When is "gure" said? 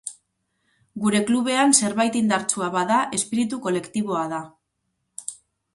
1.03-1.21